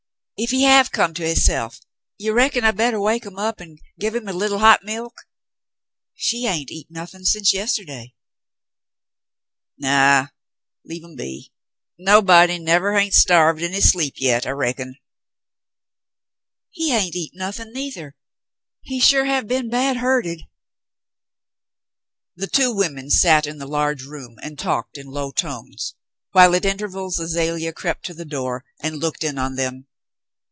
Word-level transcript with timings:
"Ef 0.41 0.49
he 0.49 0.63
have 0.63 0.91
come 0.91 1.13
to 1.13 1.21
hisself, 1.23 1.79
you 2.17 2.33
reckon 2.33 2.63
I 2.63 2.71
bettah 2.71 2.99
wake 2.99 3.27
'em 3.27 3.37
up 3.37 3.59
and 3.59 3.79
give 3.99 4.15
her 4.15 4.21
a 4.27 4.33
lee 4.33 4.49
tie 4.49 4.57
hot 4.57 4.83
milk? 4.83 5.13
She 6.15 6.45
hain't 6.45 6.71
eat 6.71 6.87
nothin' 6.89 7.25
sence 7.25 7.53
yestiday."" 7.53 8.15
Naw, 9.77 10.29
leave 10.83 11.03
'em 11.03 11.15
be. 11.15 11.51
No 11.99 12.23
body 12.23 12.57
nevah 12.57 12.97
hain't 12.97 13.13
starved 13.13 13.61
in 13.61 13.71
his 13.73 13.91
sleep 13.91 14.15
yit, 14.17 14.47
I 14.47 14.49
reckon." 14.49 14.95
"He 16.71 16.89
hain't 16.89 17.15
eat 17.15 17.33
nothin', 17.35 17.71
neithah. 17.71 18.13
He 18.81 18.99
sure 18.99 19.25
have 19.25 19.47
been 19.47 19.69
bad 19.69 19.97
hurted." 19.97 20.41
The 22.35 22.47
two 22.47 22.73
women 22.73 23.11
sat 23.11 23.45
in 23.45 23.59
the 23.59 23.67
large 23.67 24.01
room 24.05 24.37
and 24.41 24.57
talked 24.57 24.97
in 24.97 25.05
low 25.05 25.29
tones, 25.31 25.93
while 26.31 26.55
at 26.55 26.65
intervals 26.65 27.19
Azalea 27.19 27.71
crept 27.73 28.05
to 28.07 28.15
the 28.15 28.25
door 28.25 28.65
and 28.79 28.97
looked 28.97 29.23
in 29.23 29.37
on 29.37 29.53
them. 29.53 29.85